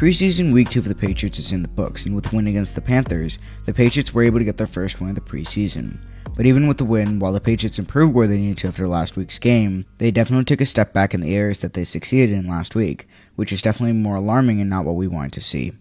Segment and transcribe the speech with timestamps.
[0.00, 2.74] Preseason week two for the Patriots is in the books, and with the win against
[2.74, 5.98] the Panthers, the Patriots were able to get their first win of the preseason.
[6.34, 9.14] But even with the win, while the Patriots improved where they needed to after last
[9.14, 12.48] week's game, they definitely took a step back in the areas that they succeeded in
[12.48, 15.72] last week, which is definitely more alarming and not what we wanted to see.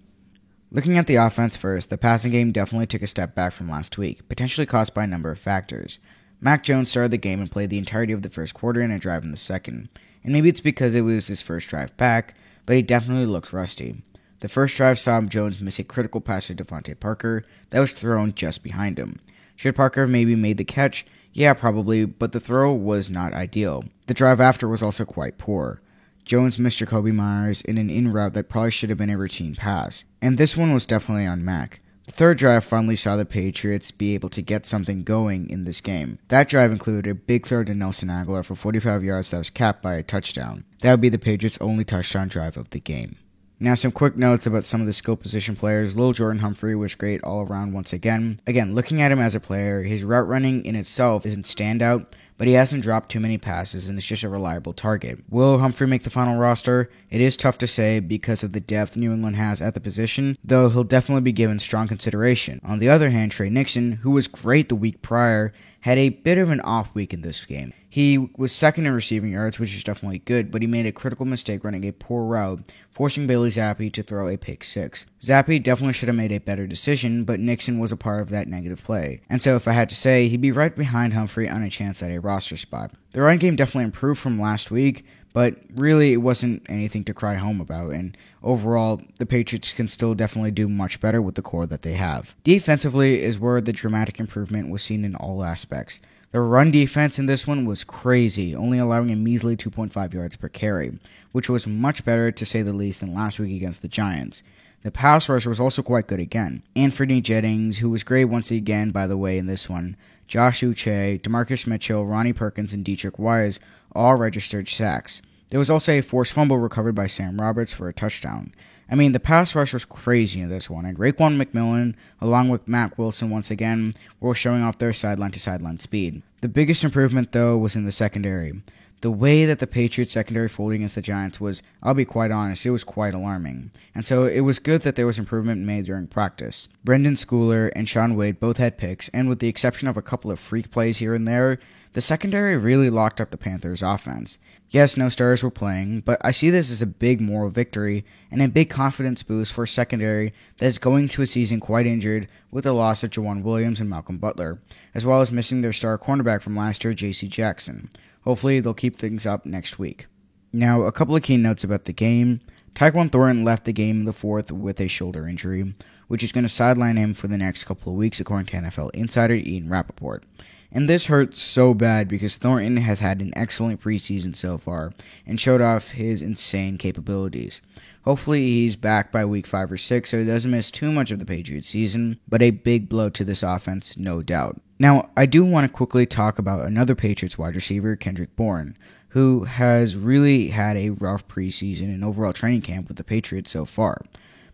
[0.70, 3.98] Looking at the offense first, the passing game definitely took a step back from last
[3.98, 6.00] week, potentially caused by a number of factors.
[6.42, 9.00] Mac Jones started the game and played the entirety of the first quarter and a
[9.00, 9.88] drive in the second,
[10.26, 14.04] and maybe it's because it was his first drive back, but he definitely looked rusty.
[14.42, 18.34] The first drive saw Jones miss a critical pass to DeVante Parker that was thrown
[18.34, 19.20] just behind him.
[19.56, 21.06] Should Parker have maybe made the catch?
[21.34, 23.84] Yeah, probably, but the throw was not ideal.
[24.08, 25.82] The drive after was also quite poor.
[26.24, 29.56] Jones missed Jakobi Meyers in an in route that probably should have been a routine
[29.56, 31.82] pass, and this one was definitely on Mac.
[32.06, 35.82] The third drive finally saw the Patriots be able to get something going in this
[35.82, 36.20] game.
[36.30, 39.82] That drive included a big throw to Nelson Agholor for 45 yards that was capped
[39.84, 40.66] by a touchdown.
[40.82, 43.18] That would be the Patriots' only touchdown drive of the game.
[43.62, 45.94] Now, some quick notes about some of the skill position players.
[45.98, 48.40] Lil Jordan Humphrey was great all around once again.
[48.48, 52.06] Again, looking at him as a player, his route running in itself isn't standout,
[52.40, 55.20] but he hasn't dropped too many passes and is just a reliable target.
[55.30, 56.90] Will Humphrey make the final roster?
[57.12, 60.38] It is tough to say because of the depth New England has at the position,
[60.44, 62.62] though he'll definitely be given strong consideration.
[62.64, 66.38] On the other hand, Tre Nixon, who was great the week prior, had a bit
[66.38, 67.74] of an off week in this game.
[67.92, 71.26] He was second in receiving yards, which is definitely good, but he made a critical
[71.26, 75.08] mistake running a poor route, forcing Bailey Zappe to throw a pick six.
[75.22, 78.48] Zappe definitely should have made a better decision, but Nixon was a part of that
[78.48, 79.22] negative play.
[79.28, 82.04] And so if I had to say, he'd be right behind Humphrey on a chance
[82.04, 82.92] at a roster spot.
[83.14, 87.36] The run game definitely improved from last week, but really it wasn't anything to cry
[87.36, 91.68] home about and overall the patriots can still definitely do much better with the core
[91.68, 96.00] that they have defensively is where the dramatic improvement was seen in all aspects
[96.32, 100.48] the run defense in this one was crazy, only allowing a measly 2.5 yards per
[100.48, 101.00] carry,
[101.32, 104.44] which was much better to say the least than last week against the Giants.
[104.84, 106.64] The pass rush was also quite good again.
[106.76, 111.20] Anfernee Jennings, who was great once again, by the way, in this one, Josh Uche,
[111.22, 113.60] DaMarcus Mitchell, Ronnie Perkins, and Deatrich Wise
[113.94, 115.22] all registered sacks.
[115.50, 118.54] There was also a forced fumble recovered by Sam Roberts for a touchdown.
[118.92, 122.68] I mean, the pass rush was crazy in this one, and Raekwon McMillan, along with
[122.68, 126.22] Mack Wilson once again, were showing off their sideline to sideline speed.
[126.42, 128.62] The biggest improvement, though, was in the secondary.
[129.02, 132.66] The way that the Patriots secondary folded against the Giants was, I'll be quite honest,
[132.66, 133.72] it was quite alarming.
[133.96, 136.68] And so it was good that there was improvement made during practice.
[136.86, 140.32] Brenden Schooler and Shaun Wade both had picks, and with the exception of a couple
[140.32, 141.60] of freak plays here and there,
[141.94, 144.38] the secondary really locked up the Panthers' offense.
[144.70, 148.42] Yes, no stars were playing, but I see this as a big moral victory and
[148.42, 152.28] a big confidence boost for a secondary that is going to a season quite injured
[152.52, 154.62] with the loss of Joejuan Williams and Malcolm Butler,
[154.94, 157.28] as well as missing their star cornerback from last year, J.C.
[157.28, 157.90] Jackson.
[158.24, 160.06] Hopefully, they'll keep things up next week.
[160.54, 162.42] Now, a couple of key notes about the game.
[162.76, 165.74] Tyquan Thornton left the game in the fourth with a shoulder injury,
[166.08, 168.92] which is going to sideline him for the next couple of weeks, according to NFL
[168.94, 170.24] insider Ian Rapoport.
[170.72, 174.94] And this hurts so bad because Thornton has had an excellent preseason so far
[175.26, 177.62] and showed off his insane capabilities.
[178.04, 181.20] Hopefully, he's back by week 5 or 6 so he doesn't miss too much of
[181.20, 184.62] the Patriots season, but a big blow to this offense, no doubt.
[184.80, 188.78] Now, I do want to quickly talk about another Patriots wide receiver, Kendrick Bourne,
[189.10, 193.66] who has really had a rough preseason and overall training camp with the Patriots so
[193.66, 194.02] far.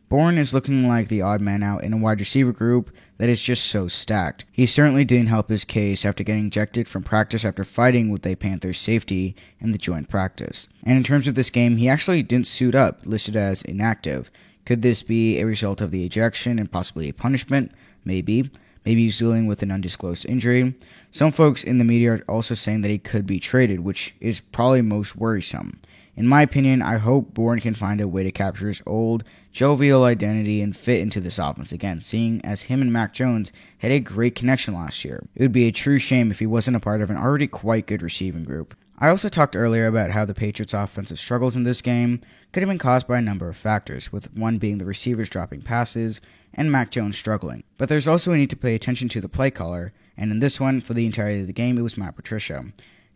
[0.08, 3.42] Bourne is looking like the odd man out in a wide receiver group that is
[3.42, 4.46] just so stacked.
[4.52, 8.36] He certainly didn't help his case after getting ejected from practice after fighting with a
[8.36, 10.68] Panthers safety in the joint practice.
[10.84, 14.30] And in terms of this game, he actually didn't suit up, listed as inactive.
[14.66, 17.72] Could this be a result of the ejection and possibly a punishment?
[18.04, 18.52] Maybe.
[18.86, 20.76] Maybe he's dealing with an undisclosed injury.
[21.10, 24.42] Some folks in the media are also saying that he could be traded, which is
[24.42, 25.80] probably most worrisome.
[26.18, 30.06] In my opinion, I hope Bourne can find a way to capture his old, jovial
[30.06, 34.00] identity and fit into this offense again, seeing as him and Mac Jones had a
[34.00, 35.28] great connection last year.
[35.36, 37.86] It would be a true shame if he wasn't a part of an already quite
[37.86, 38.76] good receiving group.
[38.98, 42.22] I also talked earlier about how the Patriots' offensive struggles in this game
[42.54, 45.64] could have been caused by a number of factors, with one being the receivers dropping
[45.64, 46.22] passes
[46.54, 47.64] and Mac Jones struggling.
[47.78, 50.62] But there's also a need to pay attention to the play caller, and in this
[50.62, 52.64] one, for the entirety of the game, it was Matt Patricia.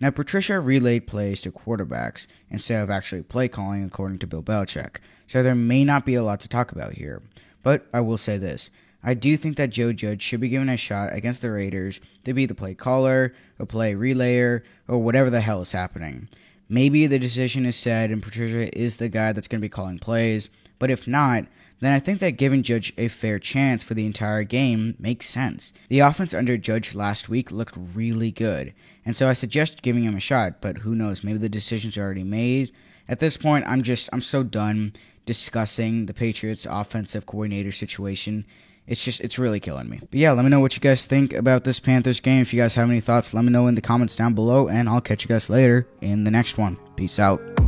[0.01, 4.97] Now, Patricia relayed plays to quarterbacks instead of actually play calling, according to Bill Belichick,
[5.27, 7.21] so there may not be a lot to talk about here.
[7.63, 8.71] But I will say this
[9.03, 12.33] I do think that Joe Judge should be given a shot against the Raiders to
[12.33, 16.27] be the play caller, a play relayer, or whatever the hell is happening.
[16.69, 19.97] Maybe the decision is said and Patricia is the guy that's going to be calling
[19.99, 21.45] plays, But if not,
[21.79, 25.73] then I think that giving Judge a fair chance for the entire game makes sense.
[25.87, 28.73] The offense under Judge last week looked really good,
[29.05, 32.23] and so I suggest giving him a shot, but who knows, maybe the decision's already
[32.23, 32.71] made.
[33.07, 34.93] At this point, I'm just I'm so done
[35.25, 38.45] discussing the Patriots offensive coordinator situation.
[38.89, 39.99] It's just it's really killing me.
[40.01, 42.41] But yeah, let me know what you guys think about this Panthers game.
[42.41, 44.89] If you guys have any thoughts, let me know in the comments down below and
[44.89, 46.77] I'll catch you guys later in the next one.
[46.95, 47.58] Peace out.